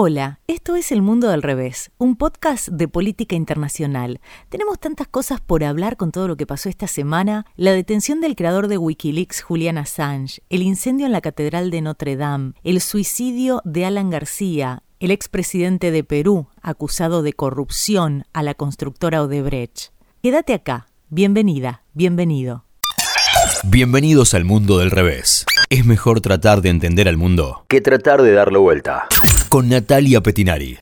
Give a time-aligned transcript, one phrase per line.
[0.00, 4.20] Hola, esto es El Mundo del Revés, un podcast de política internacional.
[4.48, 8.36] Tenemos tantas cosas por hablar con todo lo que pasó esta semana, la detención del
[8.36, 13.60] creador de Wikileaks, Julian Assange, el incendio en la Catedral de Notre Dame, el suicidio
[13.64, 19.90] de Alan García, el expresidente de Perú, acusado de corrupción a la constructora Odebrecht.
[20.22, 22.66] Quédate acá, bienvenida, bienvenido.
[23.64, 25.44] Bienvenidos al Mundo del Revés.
[25.70, 29.06] Es mejor tratar de entender al mundo que tratar de darle vuelta.
[29.48, 30.78] Con Natalia Petinari.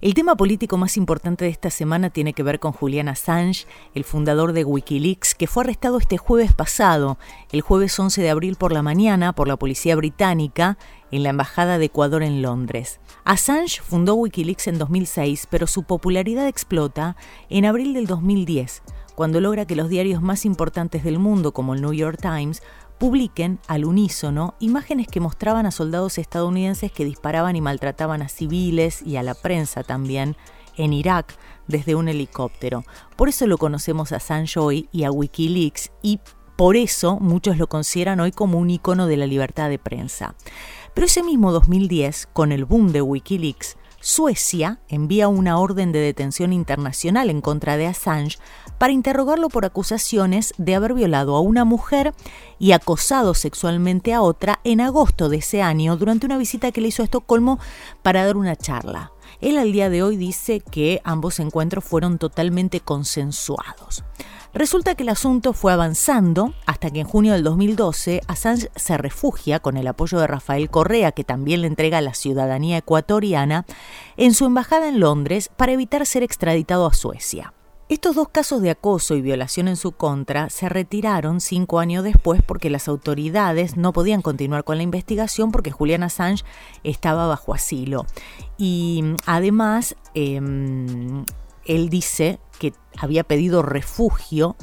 [0.00, 4.04] El tema político más importante de esta semana tiene que ver con Julian Assange, el
[4.04, 7.18] fundador de Wikileaks, que fue arrestado este jueves pasado,
[7.50, 10.78] el jueves 11 de abril por la mañana, por la policía británica
[11.10, 13.00] en la Embajada de Ecuador en Londres.
[13.24, 17.16] Assange fundó Wikileaks en 2006, pero su popularidad explota
[17.48, 18.82] en abril del 2010,
[19.14, 22.62] cuando logra que los diarios más importantes del mundo, como el New York Times,
[22.98, 29.02] publiquen al unísono imágenes que mostraban a soldados estadounidenses que disparaban y maltrataban a civiles
[29.02, 30.36] y a la prensa también
[30.76, 31.36] en Irak
[31.66, 32.84] desde un helicóptero.
[33.16, 36.20] Por eso lo conocemos a Assange hoy y a Wikileaks y
[36.56, 40.34] por eso muchos lo consideran hoy como un icono de la libertad de prensa.
[40.94, 46.52] Pero ese mismo 2010, con el boom de Wikileaks, Suecia envía una orden de detención
[46.52, 48.36] internacional en contra de Assange
[48.76, 52.12] para interrogarlo por acusaciones de haber violado a una mujer
[52.58, 56.88] y acosado sexualmente a otra en agosto de ese año durante una visita que le
[56.88, 57.60] hizo a Estocolmo
[58.02, 59.11] para dar una charla.
[59.42, 64.04] Él al día de hoy dice que ambos encuentros fueron totalmente consensuados.
[64.54, 69.58] Resulta que el asunto fue avanzando hasta que en junio del 2012 Assange se refugia
[69.58, 73.66] con el apoyo de Rafael Correa, que también le entrega la ciudadanía ecuatoriana,
[74.16, 77.52] en su embajada en Londres para evitar ser extraditado a Suecia.
[77.92, 82.42] Estos dos casos de acoso y violación en su contra se retiraron cinco años después
[82.42, 86.42] porque las autoridades no podían continuar con la investigación porque Julian Assange
[86.84, 88.06] estaba bajo asilo.
[88.56, 91.26] Y además, em,
[91.66, 94.56] él dice que había pedido refugio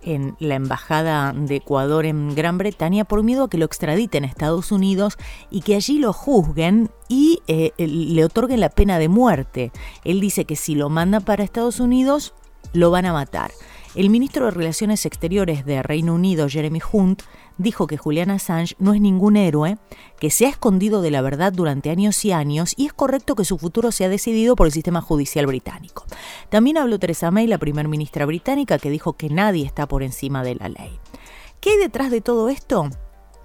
[0.00, 4.28] en la embajada de Ecuador en Gran Bretaña por miedo a que lo extraditen a
[4.28, 5.18] Estados Unidos
[5.50, 9.72] y que allí lo juzguen y eh, le otorguen la pena de muerte.
[10.04, 12.32] Él dice que si lo manda para Estados Unidos
[12.72, 13.50] lo van a matar.
[13.94, 17.22] El ministro de Relaciones Exteriores de Reino Unido, Jeremy Hunt,
[17.58, 19.76] dijo que Julian Assange no es ningún héroe,
[20.18, 23.44] que se ha escondido de la verdad durante años y años y es correcto que
[23.44, 26.06] su futuro sea decidido por el sistema judicial británico.
[26.48, 30.42] También habló Theresa May, la primer ministra británica, que dijo que nadie está por encima
[30.42, 30.98] de la ley.
[31.60, 32.88] ¿Qué hay detrás de todo esto?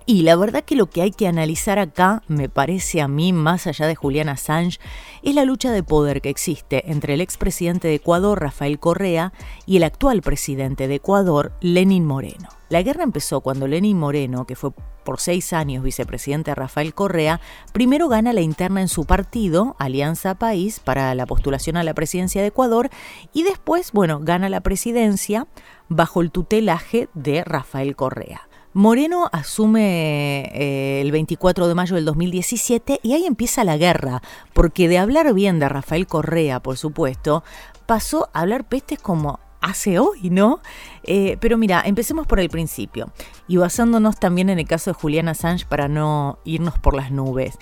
[0.09, 3.68] Y la verdad que lo que hay que analizar acá, me parece a mí, más
[3.68, 4.79] allá de Julian Assange,
[5.22, 9.34] es la lucha de poder que existe entre el expresidente de Ecuador, Rafael Correa,
[9.66, 12.47] y el actual presidente de Ecuador, Lenin Moreno.
[12.69, 14.72] La guerra empezó cuando Lenin Moreno, que fue
[15.03, 17.41] por seis años vicepresidente de Rafael Correa,
[17.74, 22.41] primero gana la interna en su partido, Alianza País, para la postulación a la presidencia
[22.41, 22.89] de Ecuador,
[23.34, 25.47] y después, bueno, gana la presidencia
[25.89, 28.47] bajo el tutelaje de Rafael Correa.
[28.78, 34.22] Moreno asume eh, el 24 de mayo del 2017 y ahí empieza la guerra,
[34.54, 37.44] porque de hablar bien de Rafael Correa, por supuesto,
[37.88, 40.60] pasó a hablar pestes como hace hoy, ¿no?
[41.02, 43.12] Eh, pero mira, empecemos por el principio
[43.48, 47.58] y basándonos también en el caso de Juliana Assange para no irnos por las nubes.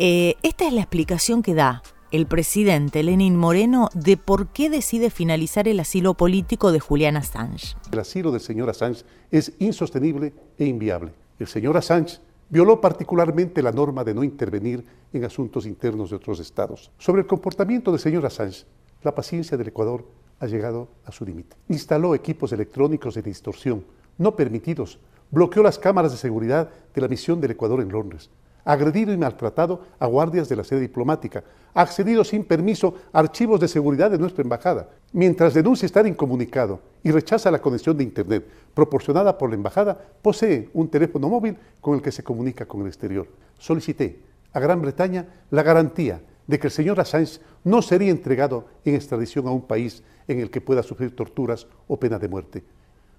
[0.00, 1.84] Eh, esta es la explicación que da
[2.16, 7.76] el presidente Lenin Moreno de por qué decide finalizar el asilo político de Julian Assange.
[7.92, 11.12] El asilo del señor Assange es insostenible e inviable.
[11.38, 14.82] El señor Assange violó particularmente la norma de no intervenir
[15.12, 16.90] en asuntos internos de otros estados.
[16.96, 18.64] Sobre el comportamiento del señor Assange,
[19.02, 20.06] la paciencia del Ecuador
[20.40, 21.54] ha llegado a su límite.
[21.68, 23.84] Instaló equipos electrónicos de distorsión
[24.16, 24.98] no permitidos,
[25.30, 28.30] bloqueó las cámaras de seguridad de la misión del Ecuador en Londres,
[28.66, 33.68] agredido y maltratado a guardias de la sede diplomática, accedido sin permiso a archivos de
[33.68, 39.38] seguridad de nuestra embajada, mientras denuncia estar incomunicado y rechaza la conexión de Internet proporcionada
[39.38, 43.28] por la embajada, posee un teléfono móvil con el que se comunica con el exterior.
[43.56, 44.18] Solicité
[44.52, 49.46] a Gran Bretaña la garantía de que el señor Assange no sería entregado en extradición
[49.46, 52.64] a un país en el que pueda sufrir torturas o pena de muerte.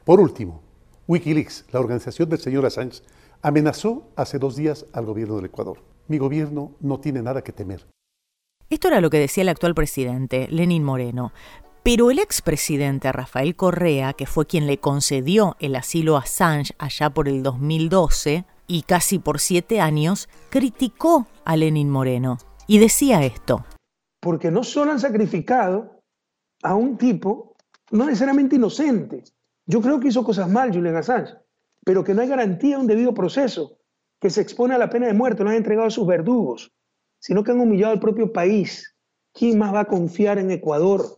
[0.04, 0.62] Por último,
[1.07, 3.01] Wikileaks, la organización del señor Assange,
[3.47, 5.81] amenazó hace dos días al gobierno del Ecuador.
[6.09, 7.88] Mi gobierno no tiene nada que temer.
[8.69, 11.31] Esto era lo que decía el actual presidente, Lenín Moreno.
[11.81, 17.09] Pero el expresidente Rafael Correa, que fue quien le concedió el asilo a Assange allá
[17.09, 23.63] por el 2012 y casi por siete años, criticó a Lenín Moreno y decía esto.
[24.19, 26.01] Porque no solo han sacrificado
[26.63, 27.55] a un tipo
[27.91, 29.23] no necesariamente inocente.
[29.65, 31.46] Yo creo que hizo cosas mal Julian Assange
[31.88, 33.78] pero que no hay garantía de un debido proceso,
[34.19, 36.74] que se expone a la pena de muerte, no han entregado a sus verdugos,
[37.18, 38.94] sino que han humillado al propio país.
[39.34, 41.16] ¿Quién más va a confiar en Ecuador?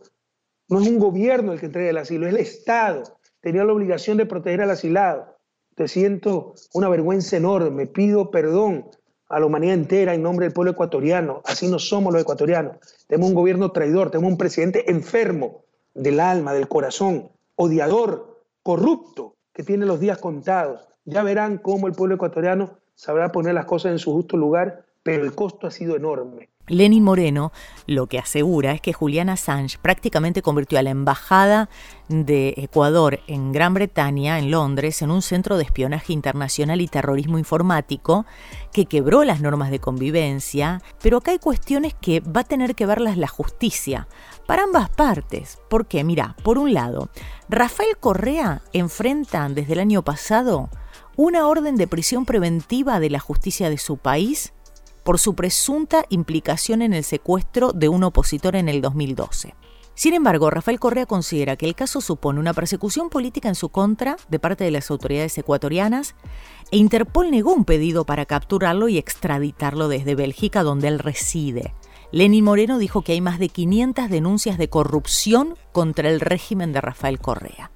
[0.68, 3.02] No es un gobierno el que entrega el asilo, es el Estado.
[3.40, 5.38] Tenía la obligación de proteger al asilado.
[5.74, 8.90] Te siento una vergüenza enorme, pido perdón
[9.28, 11.42] a la humanidad entera en nombre del pueblo ecuatoriano.
[11.46, 12.76] Así no somos los ecuatorianos.
[13.08, 15.64] Tenemos un gobierno traidor, tenemos un presidente enfermo
[15.94, 20.88] del alma, del corazón, odiador, corrupto, que tiene los días contados.
[21.04, 25.22] Ya verán cómo el pueblo ecuatoriano sabrá poner las cosas en su justo lugar, pero
[25.22, 26.48] el costo ha sido enorme.
[26.70, 27.52] Lenin Moreno
[27.86, 31.68] lo que asegura es que Julian Assange prácticamente convirtió a la embajada
[32.08, 37.38] de Ecuador en Gran Bretaña, en Londres, en un centro de espionaje internacional y terrorismo
[37.38, 38.26] informático
[38.72, 42.86] que quebró las normas de convivencia, pero acá hay cuestiones que va a tener que
[42.86, 44.06] verlas la justicia
[44.46, 45.58] para ambas partes.
[45.68, 47.10] Porque, mira, por un lado,
[47.48, 50.70] Rafael Correa enfrenta desde el año pasado
[51.16, 54.52] una orden de prisión preventiva de la justicia de su país
[55.10, 59.56] por su presunta implicación en el secuestro de un opositor en el 2012.
[59.92, 64.16] Sin embargo, Rafael Correa considera que el caso supone una persecución política en su contra
[64.28, 66.14] de parte de las autoridades ecuatorianas
[66.70, 71.74] e Interpol negó un pedido para capturarlo y extraditarlo desde Bélgica, donde él reside.
[72.12, 76.82] Lenin Moreno dijo que hay más de 500 denuncias de corrupción contra el régimen de
[76.82, 77.72] Rafael Correa.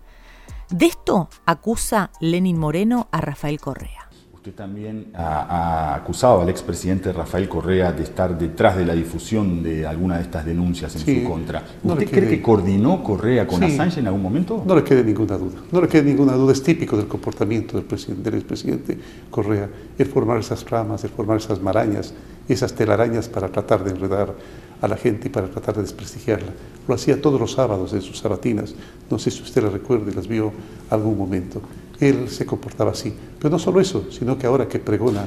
[0.70, 4.03] De esto acusa Lenin Moreno a Rafael Correa.
[4.44, 9.87] Usted también ha, acusado al expresidente Rafael Correa de estar detrás de la difusión de
[9.87, 11.62] alguna de estas denuncias en su contra.
[11.82, 14.62] ¿Usted cree que coordinó Correa con Assange en algún momento?
[14.67, 15.62] No le quede ninguna duda.
[15.73, 16.52] No le quede ninguna duda.
[16.52, 18.99] Es típico del comportamiento del, presidente, del expresidente
[19.31, 22.12] Correa el formar esas ramas, el formar esas marañas,
[22.47, 24.35] esas telarañas para tratar de enredar
[24.82, 26.52] a la gente y para tratar de desprestigiarla.
[26.87, 28.75] Lo hacía todos los sábados en sus sabatinas.
[29.11, 30.52] No sé si usted la recuerda y las vio
[30.90, 31.62] algún momento
[32.00, 33.12] él se comportaba así.
[33.38, 35.26] Pero no solo eso, sino que ahora que pregona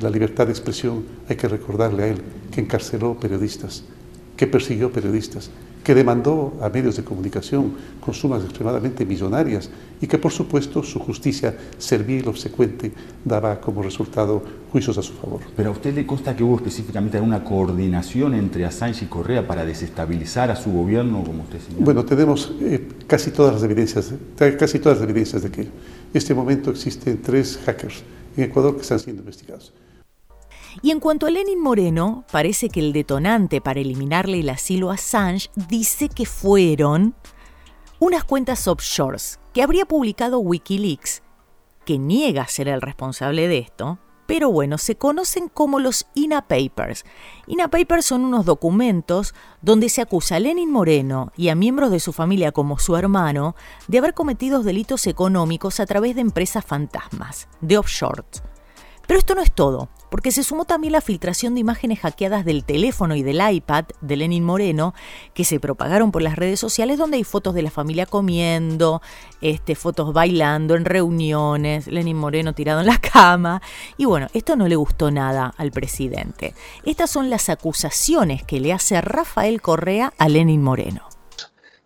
[0.00, 3.84] la libertad de expresión, hay que recordarle a él que encarceló periodistas,
[4.36, 5.50] que persiguió periodistas,
[5.88, 9.70] que demandó a medios de comunicación con sumas extremadamente millonarias
[10.02, 12.92] y que por supuesto su justicia servil obsecuente
[13.24, 15.40] daba como resultado juicios a su favor.
[15.56, 19.64] Pero a usted le consta que hubo específicamente alguna coordinación entre Assange y Correa para
[19.64, 21.84] desestabilizar a su gobierno, como usted señala.
[21.86, 24.12] Bueno, tenemos eh, casi todas las evidencias,
[24.58, 25.68] casi todas las evidencias de que
[26.14, 28.02] este momento existen tres hackers
[28.36, 29.72] en Ecuador que están siendo investigados.
[30.82, 34.94] Y en cuanto a Lenin Moreno, parece que el detonante para eliminarle el asilo a
[34.94, 37.14] Assange dice que fueron
[37.98, 41.22] unas cuentas offshores que habría publicado Wikileaks,
[41.84, 47.06] que niega ser el responsable de esto, pero bueno, se conocen como los INA Papers.
[47.46, 51.98] INA Papers son unos documentos donde se acusa a Lenin Moreno y a miembros de
[51.98, 57.48] su familia como su hermano de haber cometido delitos económicos a través de empresas fantasmas,
[57.62, 58.22] de offshore.
[59.06, 62.64] Pero esto no es todo porque se sumó también la filtración de imágenes hackeadas del
[62.64, 64.94] teléfono y del iPad de Lenin Moreno,
[65.34, 69.02] que se propagaron por las redes sociales, donde hay fotos de la familia comiendo,
[69.40, 73.62] este, fotos bailando en reuniones, Lenin Moreno tirado en la cama.
[73.96, 76.54] Y bueno, esto no le gustó nada al presidente.
[76.84, 81.02] Estas son las acusaciones que le hace Rafael Correa a Lenin Moreno.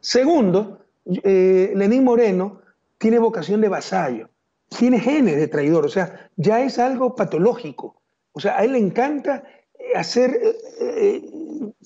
[0.01, 2.61] Segundo, eh, Lenin Moreno
[2.99, 4.31] tiene vocación de vasallo,
[4.69, 8.02] tiene genes de traidor, o sea, ya es algo patológico.
[8.33, 9.45] O sea, a él le encanta
[9.79, 11.23] eh, hacer, eh, eh,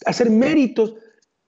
[0.04, 0.94] hacer méritos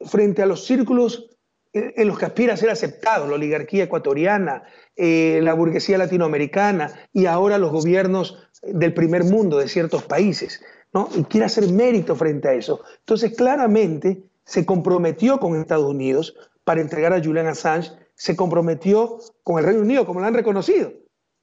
[0.01, 1.31] frente a los círculos
[1.75, 4.65] en los que aspira a ser aceptado, la oligarquía ecuatoriana,
[4.97, 10.63] la burguesía latinoamericana y ahora los gobiernos del primer mundo de ciertos países.
[10.95, 11.09] ¿no?
[11.15, 12.83] Y quiere hacer mérito frente a eso.
[13.01, 19.59] Entonces, claramente se comprometió con Estados Unidos para entregar a Julian Assange, se comprometió con
[19.59, 20.91] el Reino Unido, como lo han reconocido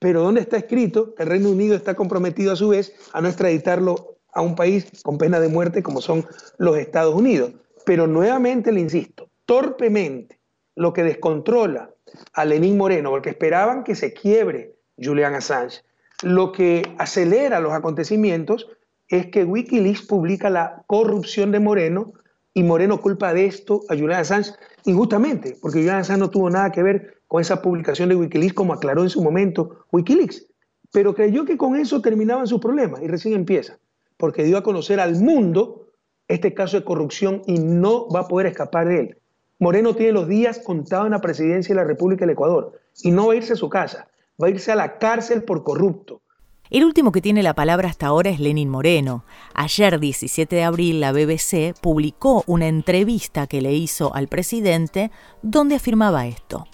[0.05, 4.19] pero ¿dónde está escrito el Reino Unido está comprometido a su vez a no extraditarlo
[4.31, 6.27] a un país con pena de muerte como son
[6.59, 7.53] los Estados Unidos?
[7.87, 10.39] Pero nuevamente le insisto, torpemente,
[10.75, 11.89] lo que descontrola
[12.33, 15.81] a Lenín Moreno, porque esperaban que se quiebre Julian Assange,
[16.21, 18.67] lo que acelera los acontecimientos
[19.07, 22.13] es que Wikileaks publica la corrupción de Moreno
[22.53, 24.51] y Moreno culpa de esto a Julian Assange
[24.83, 28.71] injustamente, porque Julian Assange no tuvo nada que ver con esa publicación de Wikileaks, como
[28.71, 30.47] aclaró en su momento Wikileaks.
[30.93, 33.77] Pero creyó que con eso terminaban sus problemas y recién empieza,
[34.15, 35.89] porque dio a conocer al mundo
[36.29, 39.17] este caso de corrupción y no va a poder escapar de él.
[39.59, 43.27] Moreno tiene los días contados en la presidencia de la República del Ecuador y no
[43.27, 44.07] va a irse a su casa,
[44.41, 46.21] va a irse a la cárcel por corrupto.
[46.69, 49.25] El último que tiene la palabra hasta ahora es Lenin Moreno.
[49.53, 55.11] Ayer, 17 de abril, la BBC publicó una entrevista que le hizo al presidente
[55.41, 56.65] donde afirmaba esto.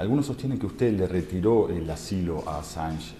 [0.00, 3.14] Algunos sostienen que usted le retiró el asilo a Assange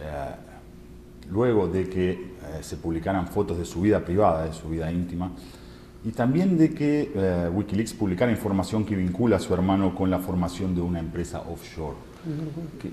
[1.30, 2.30] luego de que
[2.62, 5.30] se publicaran fotos de su vida privada, de su vida íntima,
[6.02, 10.20] y también de que eh, Wikileaks publicara información que vincula a su hermano con la
[10.20, 11.98] formación de una empresa offshore.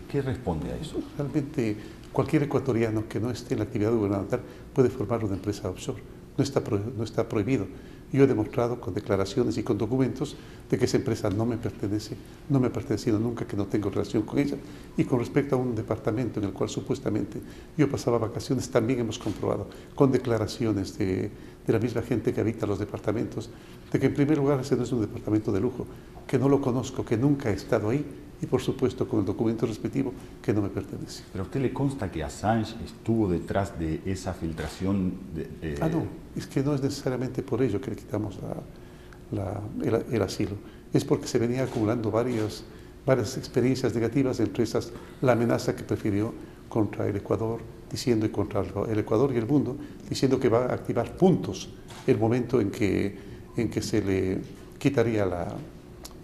[0.09, 1.01] ¿Qué, responde a eso?
[1.17, 1.77] Realmente
[2.11, 4.41] cualquier ecuatoriano que no esté en la actividad gubernamental
[4.73, 6.03] puede formar una empresa offshore.
[6.37, 6.61] No está,
[6.97, 7.67] no está prohibido.
[8.11, 10.35] Yo he demostrado con declaraciones y con documentos
[10.69, 12.15] de que esa empresa no me pertenece,
[12.49, 14.55] no me ha pertenecido nunca, que no tengo relación con ella.
[14.95, 17.41] Y con respecto a un departamento en el cual supuestamente
[17.77, 21.29] yo pasaba vacaciones, también hemos comprobado con declaraciones de,
[21.67, 23.49] de la misma gente que habita los departamentos,
[23.91, 25.85] de que en primer lugar ese no es un departamento de lujo,
[26.25, 28.05] que no lo conozco, que nunca he estado ahí
[28.41, 31.23] y por supuesto con el documento respectivo que no me pertenece.
[31.31, 35.13] ¿Pero a usted le consta que Assange estuvo detrás de esa filtración?
[35.33, 36.03] De, Ah, no,
[36.35, 38.37] es que no es necesariamente por ello que le quitamos
[40.11, 40.55] el, asilo,
[40.93, 42.63] es porque se venía acumulando varias,
[43.05, 44.91] varias experiencias negativas, entre esas
[45.21, 46.33] la amenaza que prefirió
[46.69, 49.77] contra el Ecuador, diciendo y contra el Ecuador y el mundo,
[50.09, 51.69] diciendo que va a activar puntos
[52.05, 53.17] el momento en que,
[53.55, 54.37] en que se le
[54.77, 55.55] quitaría la,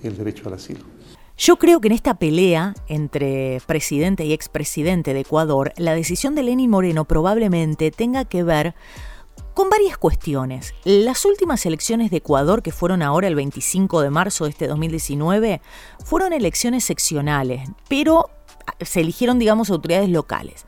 [0.03, 0.92] el derecho al asilo.
[1.37, 6.43] Yo creo que en esta pelea entre presidente y expresidente de Ecuador, la decisión de
[6.43, 8.75] Lenín Moreno probablemente tenga que ver
[9.55, 10.73] con varias cuestiones.
[10.83, 15.61] Las últimas elecciones de Ecuador, que fueron ahora el 25 de marzo de este 2019,
[16.03, 18.29] fueron elecciones seccionales, pero
[18.79, 20.65] se eligieron, digamos, autoridades locales.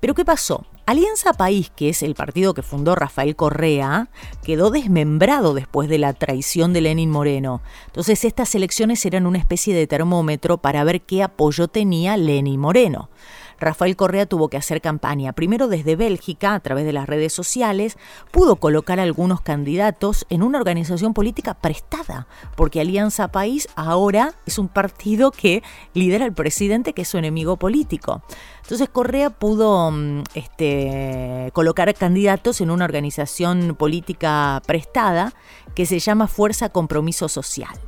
[0.00, 0.66] Pero ¿qué pasó?
[0.86, 4.10] Alianza País, que es el partido que fundó Rafael Correa,
[4.42, 7.62] quedó desmembrado después de la traición de Lenin Moreno.
[7.86, 13.08] Entonces estas elecciones eran una especie de termómetro para ver qué apoyo tenía Lenin Moreno.
[13.58, 17.96] Rafael Correa tuvo que hacer campaña, primero desde Bélgica, a través de las redes sociales,
[18.30, 24.68] pudo colocar algunos candidatos en una organización política prestada, porque Alianza País ahora es un
[24.68, 28.22] partido que lidera al presidente, que es su enemigo político.
[28.62, 35.34] Entonces Correa pudo mm, este, colocar candidatos en una organización política prestada
[35.74, 37.78] que se llama Fuerza Compromiso Social.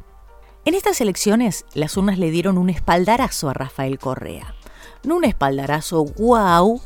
[0.65, 4.55] En estas elecciones, las urnas le dieron un espaldarazo a Rafael Correa
[5.05, 6.81] no un espaldarazo wow,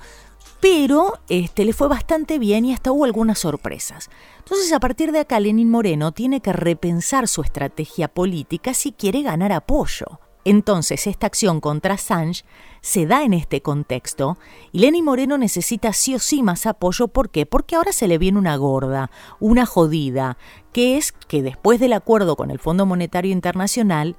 [0.61, 4.11] pero este, le fue bastante bien y hasta hubo algunas sorpresas.
[4.39, 9.23] Entonces, a partir de acá, Lenín Moreno tiene que repensar su estrategia política si quiere
[9.23, 10.21] ganar apoyo.
[10.45, 12.45] Entonces, esta acción contra Assange
[12.81, 14.39] se da en este contexto
[14.73, 17.09] y Lenín Moreno necesita sí o sí más apoyo.
[17.09, 17.45] ¿Por qué?
[17.45, 20.39] Porque ahora se le viene una gorda, una jodida,
[20.73, 24.17] que es que después del acuerdo con el Fondo Monetario Internacional,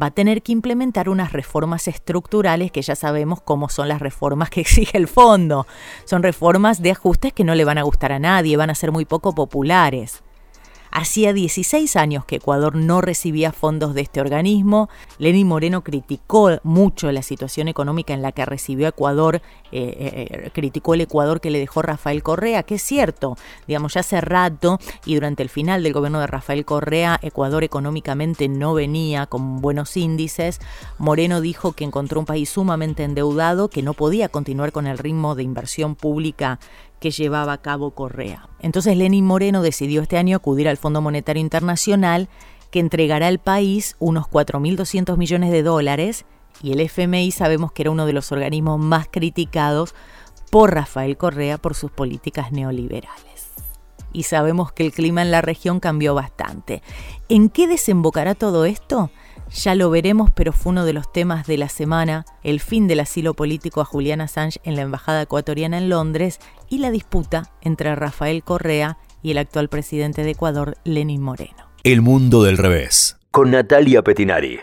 [0.00, 4.50] va a tener que implementar unas reformas estructurales que ya sabemos cómo son las reformas
[4.50, 5.66] que exige el fondo.
[6.04, 8.90] Son reformas de ajustes que no le van a gustar a nadie, van a ser
[8.90, 10.23] muy poco populares.
[10.96, 14.88] Hacía 16 años que Ecuador no recibía fondos de este organismo.
[15.18, 20.94] Lenín Moreno criticó mucho la situación económica en la que recibió Ecuador, eh, eh, criticó
[20.94, 23.36] el Ecuador que le dejó Rafael Correa, que es cierto,
[23.66, 28.48] digamos, ya hace rato y durante el final del gobierno de Rafael Correa, Ecuador económicamente
[28.48, 30.60] no venía con buenos índices.
[30.98, 35.34] Moreno dijo que encontró un país sumamente endeudado, que no podía continuar con el ritmo
[35.34, 36.60] de inversión pública
[37.04, 38.48] que llevaba a cabo Correa.
[38.60, 42.30] Entonces Lenín Moreno decidió este año acudir al Fondo Monetario Internacional
[42.70, 46.24] que entregará al país unos 4.200 millones de dólares
[46.62, 49.94] y el FMI sabemos que era uno de los organismos más criticados
[50.50, 53.50] por Rafael Correa por sus políticas neoliberales.
[54.14, 56.82] Y sabemos que el clima en la región cambió bastante.
[57.28, 59.10] ¿En qué desembocará todo esto?
[59.54, 62.98] Ya lo veremos, pero fue uno de los temas de la semana, el fin del
[62.98, 67.94] asilo político a Julian Assange en la Embajada ecuatoriana en Londres y la disputa entre
[67.94, 71.70] Rafael Correa y el actual presidente de Ecuador, Lenín Moreno.
[71.84, 74.58] El mundo del revés, con Natalia Petinari.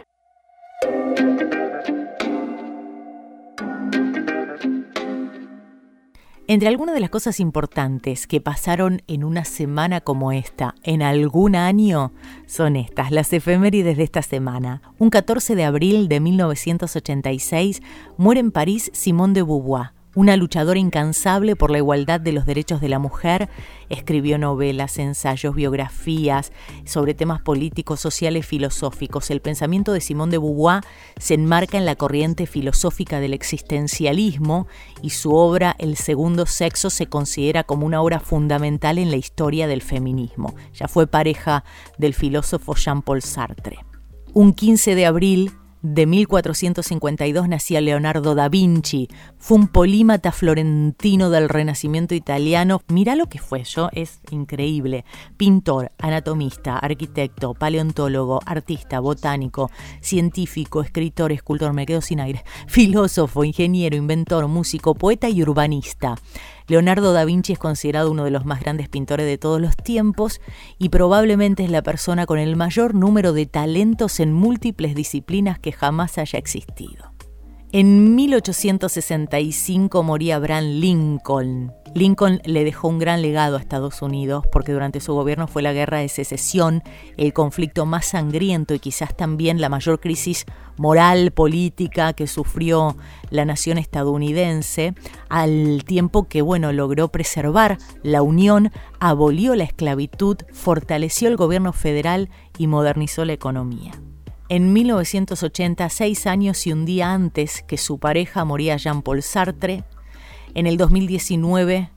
[6.52, 11.56] Entre algunas de las cosas importantes que pasaron en una semana como esta, en algún
[11.56, 12.12] año,
[12.46, 14.82] son estas, las efemérides de esta semana.
[15.00, 17.82] Un 14 de abril de 1986
[18.18, 22.82] muere en París Simone de Beauvoir, una luchadora incansable por la igualdad de los derechos
[22.82, 23.50] de la mujer,
[23.90, 26.52] escribió novelas, ensayos, biografías
[26.86, 29.30] sobre temas políticos, sociales, filosóficos.
[29.32, 30.84] El pensamiento de Simone de Beauvoir
[31.18, 34.68] se enmarca en la corriente filosófica del existencialismo
[35.02, 39.68] y su obra El segundo sexo se considera como una obra fundamental en la historia
[39.68, 40.56] del feminismo.
[40.74, 41.64] Ya fue pareja
[41.98, 43.80] del filósofo Jean-Paul Sartre.
[44.34, 45.52] Un 15 de abril
[45.82, 49.08] de 1452 nacía Leonardo da Vinci,
[49.38, 52.82] Fue un polímata florentino del Renacimiento italiano.
[52.88, 55.06] Mira lo que fue, yo es increíble.
[55.38, 59.72] Pintor, anatomista, arquitecto, paleontólogo, artista, botánico,
[60.02, 66.16] científico, escritor, escultor, me quedo sin aire, filósofo, ingeniero, inventor, músico, poeta y urbanista.
[66.72, 70.40] Leonardo da Vinci es considerado uno de los más grandes pintores de todos los tiempos
[70.80, 75.74] y probablemente es la persona con el mayor número de talentos en múltiples disciplinas que
[75.74, 77.12] jamás haya existido.
[77.74, 81.74] En 1865 moría Abraham Lincoln.
[81.94, 85.74] Lincoln le dejó un gran legado a Estados Unidos porque durante su gobierno fue la
[85.74, 86.84] guerra de secesión,
[87.18, 90.46] el conflicto más sangriento y quizás también la mayor crisis
[90.78, 92.96] moral, política que sufrió
[93.30, 94.94] la nación estadounidense,
[95.30, 102.30] al tiempo que bueno, logró preservar la unión, abolió la esclavitud, fortaleció el gobierno federal
[102.58, 103.92] y modernizó la economía.
[104.48, 109.86] En 1980, seis años y un día antes que su pareja moría Jean-Paul Sartre,
[110.56, 111.90] en el 2019,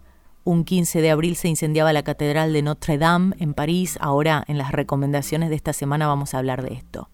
[0.44, 3.98] un 15 de abril, se incendiaba la Catedral de Notre Dame en París.
[4.00, 7.08] Ahora, en las recomendaciones de esta semana, vamos a hablar de esto.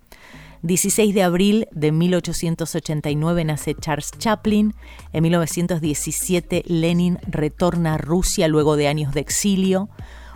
[0.63, 4.75] 16 de abril de 1889 nace Charles Chaplin.
[5.13, 9.89] En 1917 Lenin retorna a Rusia luego de años de exilio.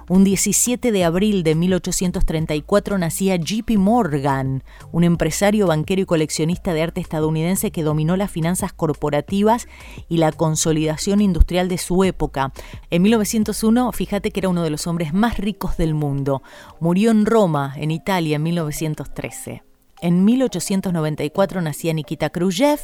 [0.06, 6.82] Un 17 de abril de 1834 nacía JP Morgan, un empresario, banquero y coleccionista de
[6.82, 9.66] arte estadounidense que dominó las finanzas corporativas
[10.10, 12.52] y la consolidación industrial de su época.
[12.90, 16.42] En 1901, fíjate que era uno de los hombres más ricos del mundo.
[16.80, 19.62] Murió en Roma, en Italia, en 1913.
[20.02, 22.80] En 1894 nacía Nikita Khrushchev,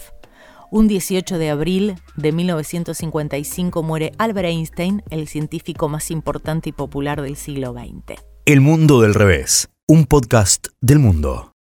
[0.70, 7.22] un 18 de abril de 1955 muere Albert Einstein, el científico más importante y popular
[7.22, 8.20] del siglo XX.
[8.44, 11.54] El mundo del revés, un podcast del mundo.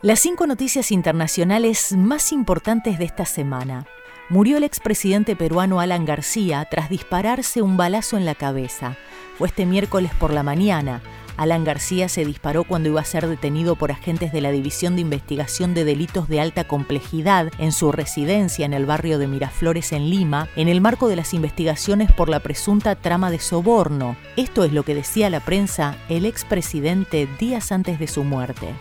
[0.00, 3.84] Las cinco noticias internacionales más importantes de esta semana.
[4.30, 8.96] Murió el expresidente peruano Alan García tras dispararse un balazo en la cabeza.
[9.36, 11.02] Fue este miércoles por la mañana.
[11.38, 15.02] Alan García se disparó cuando iba a ser detenido por agentes de la División de
[15.02, 20.10] Investigación de Delitos de Alta Complejidad en su residencia en el barrio de Miraflores en
[20.10, 24.16] Lima, en el marco de las investigaciones por la presunta trama de soborno.
[24.36, 28.74] Esto es lo que decía la prensa el expresidente días antes de su muerte.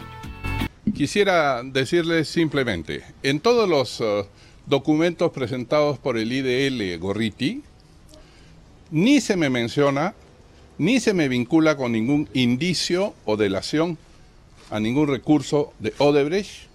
[0.96, 4.26] Quisiera decirles simplemente, en todos los uh,
[4.66, 7.62] documentos presentados por el IDL Gorriti,
[8.90, 10.16] ni se me menciona
[10.78, 13.98] ni se me vincula con ningún indicio o delación
[14.70, 16.68] a ningún recurso de Odebrecht,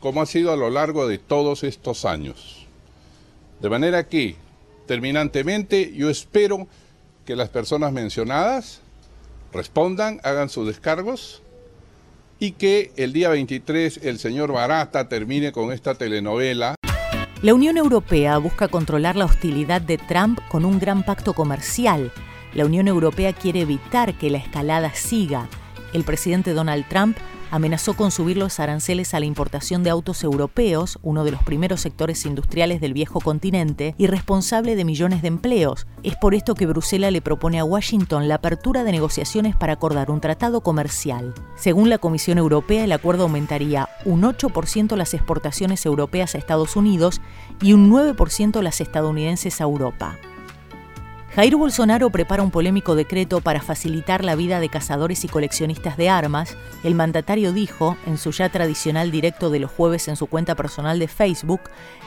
[0.00, 2.66] como ha sido a lo largo de todos estos años.
[3.60, 4.36] De manera que,
[4.86, 6.66] terminantemente, yo espero
[7.26, 8.80] que las personas mencionadas
[9.52, 11.42] respondan, hagan sus descargos
[12.38, 16.74] y que el día 23 el señor Barata termine con esta telenovela.
[17.42, 22.12] La Unión Europea busca controlar la hostilidad de Trump con un gran pacto comercial
[22.54, 25.48] la Unión Europea quiere evitar que la escalada siga.
[25.92, 27.16] El presidente Donald Trump
[27.52, 31.82] amenazó con subir los aranceles a la importación de autos europeos, uno de los primeros
[31.82, 35.86] sectores industriales del viejo continente y responsable de millones de empleos.
[36.02, 40.10] Es por esto que Bruselas le propone a Washington la apertura de negociaciones para acordar
[40.10, 41.34] un tratado comercial.
[41.54, 47.20] Según la Comisión Europea, el acuerdo aumentaría un 8% las exportaciones europeas a Estados Unidos
[47.60, 50.18] y un 9% las estadounidenses a Europa.
[51.34, 56.10] Jair Bolsonaro prepara un polémico decreto para facilitar la vida de cazadores y coleccionistas de
[56.10, 56.58] armas.
[56.84, 60.98] El mandatario dijo, en su ya tradicional directo de los jueves en su cuenta personal
[60.98, 61.62] de Facebook,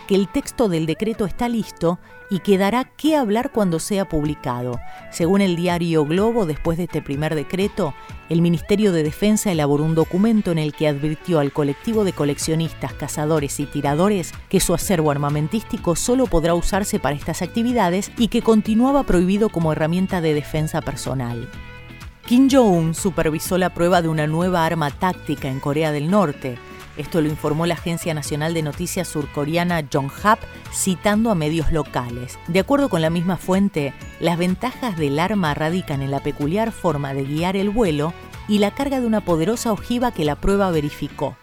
[0.08, 1.98] que el texto del decreto está listo
[2.30, 4.80] y que dará qué hablar cuando sea publicado.
[5.12, 7.94] Según el diario Globo, después de este primer decreto,
[8.30, 12.94] el Ministerio de Defensa elaboró un documento en el que advirtió al colectivo de coleccionistas,
[12.94, 18.42] cazadores y tiradores que su acervo armamentístico solo podrá usarse para estas actividades y que
[18.42, 21.50] continuaba prohibido como herramienta de defensa personal.
[22.26, 26.58] Kim Jong-un supervisó la prueba de una nueva arma táctica en Corea del Norte.
[26.98, 30.40] Esto lo informó la Agencia Nacional de Noticias surcoreana Yonhap,
[30.74, 32.40] citando a medios locales.
[32.48, 37.14] De acuerdo con la misma fuente, las ventajas del arma radican en la peculiar forma
[37.14, 38.14] de guiar el vuelo
[38.48, 41.36] y la carga de una poderosa ojiva que la prueba verificó.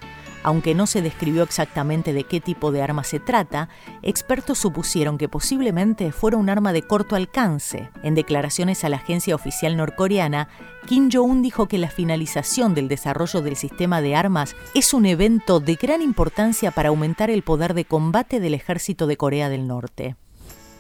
[0.42, 3.68] Aunque no se describió exactamente de qué tipo de arma se trata,
[4.02, 7.90] expertos supusieron que posiblemente fuera un arma de corto alcance.
[8.02, 10.48] En declaraciones a la agencia oficial norcoreana,
[10.87, 15.61] Kim Jong-un dijo que la finalización del desarrollo del sistema de armas es un evento
[15.61, 20.16] de gran importancia para aumentar el poder de combate del ejército de Corea del Norte.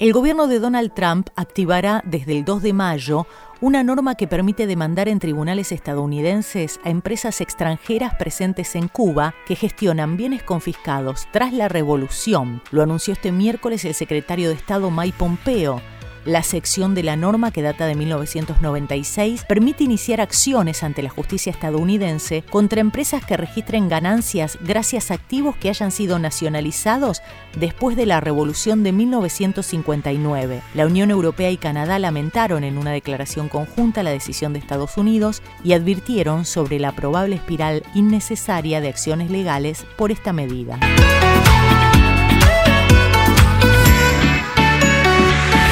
[0.00, 3.26] El gobierno de Donald Trump activará desde el 2 de mayo
[3.62, 9.54] una norma que permite demandar en tribunales estadounidenses a empresas extranjeras presentes en Cuba que
[9.54, 12.60] gestionan bienes confiscados tras la revolución.
[12.72, 15.80] Lo anunció este miércoles el secretario de Estado Mike Pompeo
[16.24, 21.50] la sección de la norma que data de 1996 permite iniciar acciones ante la justicia
[21.50, 27.22] estadounidense contra empresas que registren ganancias gracias a activos que hayan sido nacionalizados
[27.58, 30.62] después de la Revolución de 1959.
[30.74, 35.42] La Unión Europea y Canadá lamentaron en una declaración conjunta la decisión de Estados Unidos
[35.64, 40.78] y advirtieron sobre la probable espiral innecesaria de acciones legales por esta medida.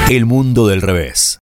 [0.09, 1.39] El mundo del revés.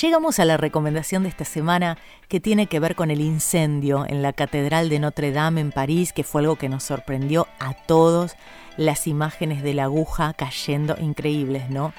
[0.00, 4.22] Llegamos a la recomendación de esta semana que tiene que ver con el incendio en
[4.22, 8.36] la Catedral de Notre Dame en París, que fue algo que nos sorprendió a todos,
[8.76, 11.92] las imágenes de la aguja cayendo increíbles, ¿no?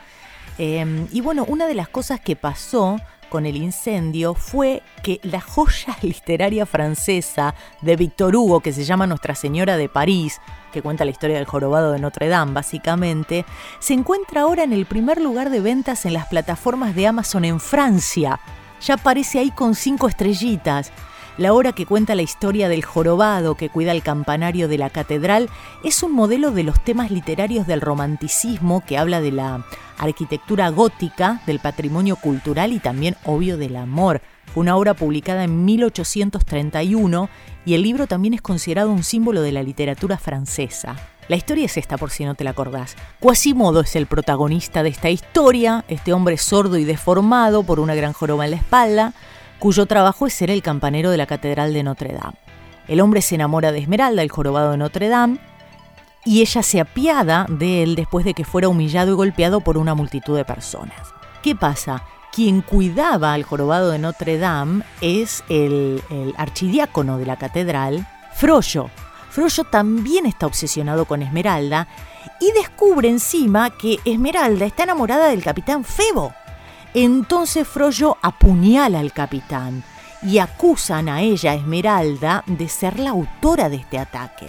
[0.57, 2.97] Em, y bueno, una de las cosas que pasó
[3.29, 9.07] con el incendio fue que la joya literaria francesa de Victor Hugo, que se llama
[9.07, 13.45] Nuestra Señora de París, que cuenta la historia del jorobado de Notre Dame básicamente,
[13.79, 17.59] se encuentra ahora en el primer lugar de ventas en las plataformas de Amazon en
[17.59, 18.39] Francia.
[18.81, 20.91] Ya aparece ahí con cinco estrellitas.
[21.39, 25.49] La obra que cuenta la historia del jorobado que cuida el campanario de la catedral
[25.85, 29.65] es un modelo de los temas literarios del romanticismo que habla de la
[29.97, 34.21] arquitectura gótica, del patrimonio cultural y también obvio del amor.
[34.53, 37.29] Fue una obra publicada en 1831
[37.65, 40.97] y el libro también es considerado un símbolo de la literatura francesa.
[41.29, 42.97] La historia es esta por si no te la acordás.
[43.21, 48.11] Quasimodo es el protagonista de esta historia, este hombre sordo y deformado por una gran
[48.11, 49.13] joroba en la espalda,
[49.59, 52.37] cuyo trabajo es ser el campanero de la Catedral de Notre Dame.
[52.87, 55.39] El hombre se enamora de Esmeralda, el jorobado de Notre Dame,
[56.25, 59.95] y ella se apiada de él después de que fuera humillado y golpeado por una
[59.95, 61.13] multitud de personas.
[61.41, 62.03] ¿Qué pasa?
[62.31, 66.01] Quien cuidaba al jorobado de Notre Dame es el,
[66.37, 68.89] archidiácono de la catedral, Frollo.
[69.29, 71.87] Frollo también está obsesionado con Esmeralda
[72.39, 76.33] y descubre encima que Esmeralda está enamorada del capitán Febo.
[76.93, 79.83] Entonces Frollo apuñala al capitán
[80.21, 84.47] y acusan a ella, Esmeralda, de ser la autora de este ataque.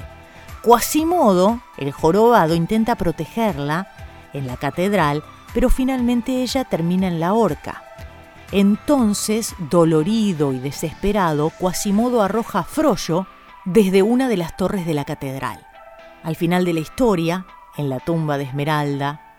[0.62, 3.88] Quasimodo, el jorobado, intenta protegerla
[4.32, 5.22] en la catedral,
[5.54, 7.82] pero finalmente ella termina en la horca.
[8.52, 13.26] Entonces, dolorido y desesperado, Quasimodo arroja a Frollo
[13.64, 15.66] desde una de las torres de la catedral.
[16.22, 19.29] Al final de la historia, en la tumba de Esmeralda,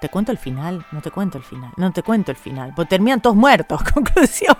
[0.00, 0.84] ¿te cuento el final?
[0.92, 4.56] No te cuento el final, no te cuento el final, porque terminan todos muertos, conclusión.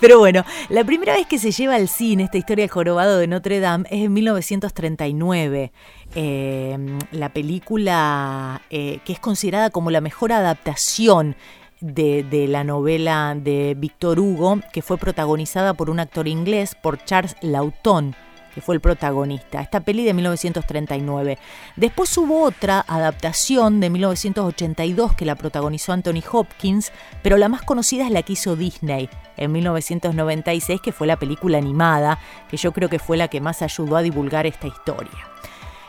[0.00, 3.26] Pero bueno, la primera vez que se lleva al cine esta historia del jorobado de
[3.26, 5.72] Notre Dame es en 1939.
[6.14, 11.36] Eh, la película eh, que es considerada como la mejor adaptación
[11.80, 17.02] de, de, la novela de Victor Hugo, que fue protagonizada por un actor inglés, por
[17.04, 18.14] Charles Laughton
[18.54, 21.38] que fue el protagonista, esta peli de 1939.
[21.76, 28.04] Después hubo otra adaptación de 1982 que la protagonizó Anthony Hopkins, pero la más conocida
[28.04, 32.88] es la que hizo Disney en 1996, que fue la película animada, que yo creo
[32.88, 35.10] que fue la que más ayudó a divulgar esta historia.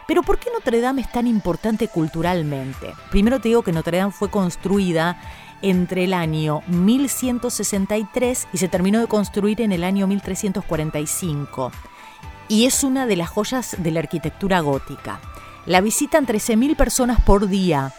[0.08, 2.93] Pero ¿por qué Notre Dame es tan importante culturalmente?
[3.10, 5.19] Primero te digo que Notre Dame fue construida
[5.62, 11.71] entre el año 1163 y se terminó de construir en el año 1345
[12.47, 15.19] y es una de las joyas de la arquitectura gótica.
[15.65, 17.93] La visitan 13.000 personas por día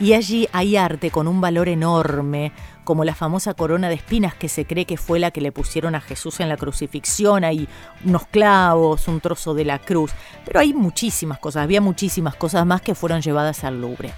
[0.00, 2.52] y allí hay arte con un valor enorme,
[2.84, 5.94] como la famosa corona de espinas que se cree que fue la que le pusieron
[5.94, 7.68] a Jesús en la crucifixión, hay
[8.04, 10.12] unos clavos, un trozo de la cruz,
[10.44, 14.12] pero hay muchísimas cosas, había muchísimas cosas más que fueron llevadas al Louvre.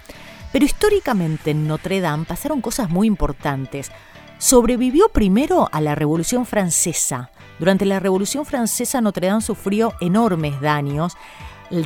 [0.53, 3.91] Pero históricamente en Notre Dame pasaron cosas muy importantes.
[4.39, 7.31] Sobrevivió primero a la Revolución Francesa,
[7.63, 11.17] durante la Revolución Francesa Notre Dame sufrió enormes daños.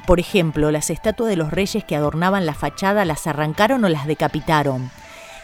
[0.06, 4.06] Por ejemplo, las estatuas de los reyes que adornaban la fachada las arrancaron o las
[4.06, 4.90] decapitaron.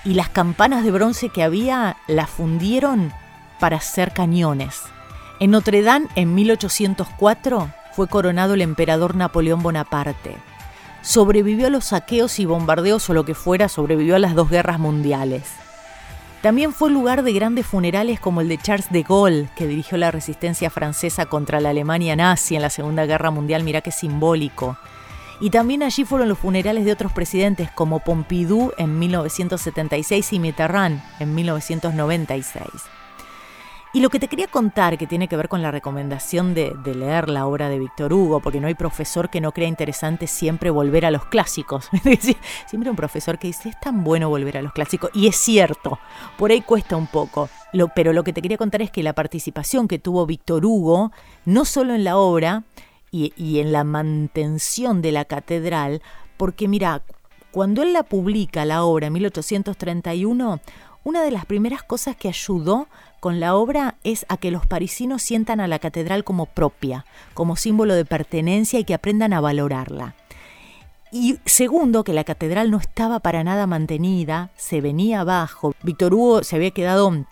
[0.07, 3.13] Y las campanas de bronce que había las fundieron
[3.61, 4.81] para hacer cañones.
[5.39, 10.39] En Notre Dame, en 1804, fue coronado el emperador Napoleón Bonaparte.
[11.03, 14.79] Sobrevivió a los saqueos y bombardeos o lo que fuera, sobrevivió a las dos guerras
[14.79, 15.43] mundiales.
[16.43, 20.11] También fue lugar de grandes funerales como el de Charles de Gaulle, que dirigió la
[20.11, 24.77] resistencia francesa contra la Alemania nazi en la Segunda Guerra Mundial, mira qué simbólico.
[25.41, 31.01] Y también allí fueron los funerales de otros presidentes como Pompidou en 1976 y Mitterrand
[31.21, 32.67] en 1996.
[33.95, 37.29] Y lo que te quería contar, que tiene que ver con la recomendación de, leer
[37.29, 41.05] la obra de Víctor Hugo, porque no hay profesor que no crea interesante siempre volver
[41.05, 41.91] a los clásicos.
[42.67, 45.11] siempre un profesor que dice, es tan bueno volver a los clásicos.
[45.13, 45.99] Y es cierto,
[46.39, 47.51] por ahí cuesta un poco.
[47.95, 51.13] pero lo que te quería contar es que la participación que tuvo Víctor Hugo,
[51.45, 52.65] no solo en la obra
[53.11, 56.01] y, y en la mantención de la catedral,
[56.39, 57.03] porque mira,
[57.51, 60.61] cuando él la publica, la obra, en 1831,
[61.05, 62.89] una de las primeras cosas que ayudó
[63.23, 67.55] con la obra es a que los parisinos sientan a la catedral como propia, como
[67.55, 70.17] símbolo de pertenencia y que aprendan a valorarla.
[71.13, 75.73] Y segundo, que la catedral no estaba para nada mantenida, se venía abajo.
[75.85, 77.25] Víctor Hugo se había quedado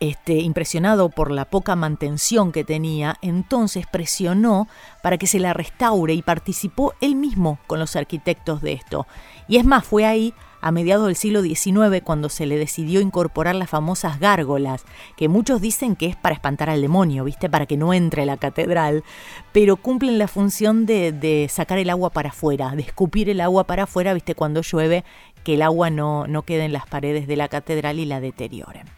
[0.00, 4.66] este, impresionado por la poca mantención que tenía, entonces presionó
[5.02, 9.06] para que se la restaure y participó él mismo con los arquitectos de esto.
[9.46, 13.54] Y es más, fue ahí a mediados del siglo XIX cuando se le decidió incorporar
[13.54, 14.84] las famosas gárgolas,
[15.16, 17.48] que muchos dicen que es para espantar al demonio, ¿viste?
[17.48, 19.04] Para que no entre la catedral,
[19.52, 23.64] pero cumplen la función de, de sacar el agua para afuera, de escupir el agua
[23.64, 24.34] para afuera, ¿viste?
[24.34, 25.04] Cuando llueve,
[25.44, 28.97] que el agua no, no quede en las paredes de la catedral y la deterioren.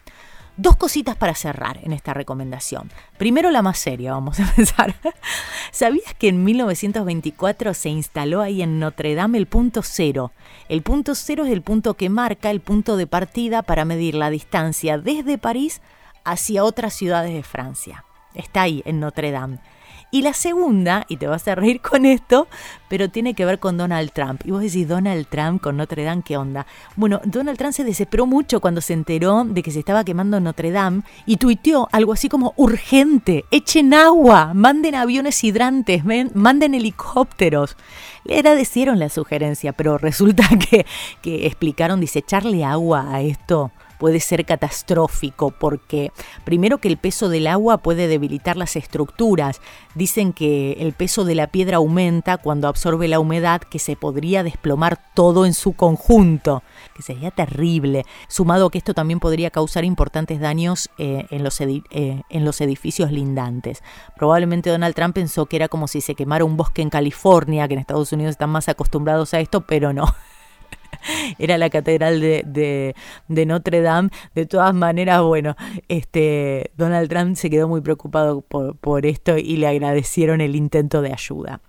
[0.57, 2.91] Dos cositas para cerrar en esta recomendación.
[3.17, 4.95] Primero la más seria, vamos a pensar.
[5.71, 10.31] ¿Sabías que en 1924 se instaló ahí en Notre Dame el punto cero?
[10.69, 14.29] El punto cero es el punto que marca el punto de partida para medir la
[14.29, 15.81] distancia desde París
[16.23, 18.05] hacia otras ciudades de Francia.
[18.33, 19.59] Está ahí en Notre Dame.
[20.13, 22.49] Y la segunda, y te vas a reír con esto,
[22.89, 24.41] pero tiene que ver con Donald Trump.
[24.43, 26.67] Y vos decís, Donald Trump con Notre Dame, ¿qué onda?
[26.97, 30.71] Bueno, Donald Trump se desesperó mucho cuando se enteró de que se estaba quemando Notre
[30.71, 37.77] Dame y tuiteó algo así como, urgente, echen agua, manden aviones hidrantes, manden helicópteros.
[38.25, 40.85] Le agradecieron la sugerencia, pero resulta que,
[41.21, 46.11] que explicaron, dice, echarle agua a esto puede ser catastrófico porque
[46.43, 49.61] primero que el peso del agua puede debilitar las estructuras.
[49.93, 54.41] Dicen que el peso de la piedra aumenta cuando absorbe la humedad que se podría
[54.41, 56.63] desplomar todo en su conjunto,
[56.95, 62.23] que sería terrible, sumado que esto también podría causar importantes daños eh, en, los eh,
[62.27, 63.83] en los edificios lindantes.
[64.17, 67.75] Probablemente Donald Trump pensó que era como si se quemara un bosque en California, que
[67.75, 70.05] en Estados Unidos están más acostumbrados a esto, pero no.
[71.39, 72.95] era la catedral de,
[73.27, 74.09] Notre Dame.
[74.35, 75.55] De todas maneras, bueno,
[75.87, 81.01] este, Donald Trump se quedó muy preocupado por, por esto y le agradecieron el intento
[81.01, 81.61] de ayuda.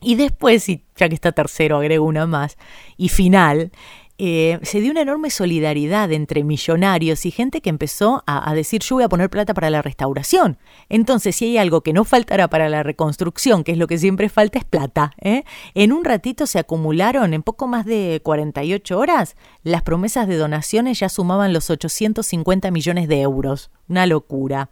[0.00, 2.58] Y después, y ya que está tercero, agrego una más,
[2.98, 3.72] y final,
[4.16, 8.96] eh, se dio una enorme solidaridad entre millonarios y gente que empezó a, decir yo
[8.96, 10.58] voy a poner plata para la restauración.
[10.88, 14.28] Entonces, si hay algo que no faltará para la reconstrucción, que es lo que siempre
[14.28, 15.12] falta, es plata.
[15.20, 15.44] ¿eh?
[15.74, 21.00] En un ratito se acumularon, en poco más de 48 horas, las promesas de donaciones
[21.00, 23.70] ya sumaban los 850 millones de euros.
[23.88, 24.70] Una locura.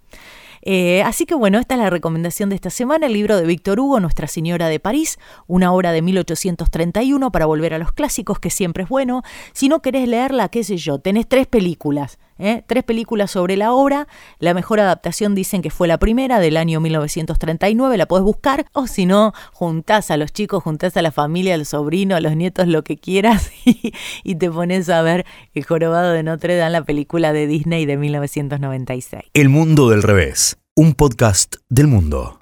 [0.62, 3.80] Eh, así que bueno, esta es la recomendación de esta semana, el libro de Víctor
[3.80, 8.50] Hugo, Nuestra Señora de París, una obra de 1831 para volver a los clásicos, que
[8.50, 9.22] siempre es bueno.
[9.52, 12.18] Si no querés leerla, qué sé yo, tenés tres películas.
[12.42, 12.64] ¿Eh?
[12.66, 14.08] Tres películas sobre la obra.
[14.38, 18.66] La mejor adaptación dicen que fue la primera del año 1939, la podés buscar.
[18.72, 22.20] O si no, juntás a los chicos, juntás a la familia, a los sobrinos, a
[22.20, 23.92] los nietos, lo que quieras y,
[24.24, 25.24] y te pones a ver
[25.54, 29.24] El Jorobado de Notre Dame, la película de Disney de 1996.
[29.34, 32.41] El Mundo del Revés, un podcast del mundo.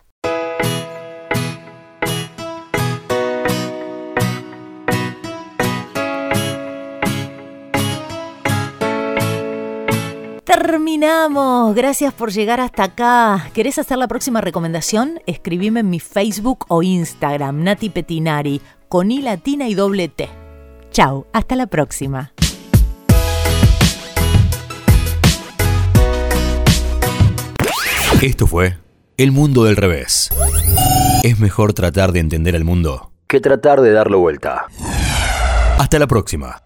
[10.51, 11.77] Terminamos.
[11.77, 13.51] Gracias por llegar hasta acá.
[13.55, 15.21] ¿Querés hacer la próxima recomendación?
[15.27, 20.29] Escribime en mi Facebook o Instagram, Nati Petinari, con I latina y doble T.
[20.91, 22.33] Chao, hasta la próxima.
[28.21, 28.77] Esto fue
[29.17, 30.31] El Mundo del Revés.
[31.23, 34.67] Es mejor tratar de entender el mundo que tratar de darlo vuelta.
[35.79, 36.61] Hasta la próxima.